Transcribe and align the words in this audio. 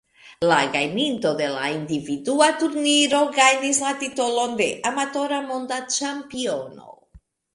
La 0.51 0.59
gajninto 0.75 1.33
de 1.41 1.49
la 1.55 1.65
individua 1.73 2.47
turniro 2.63 3.21
gajnis 3.37 3.81
la 3.85 3.93
titolon 4.03 4.57
de 4.63 4.69
Amatora 4.93 5.41
Monda 5.51 5.79
Ĉampiono. 5.97 6.91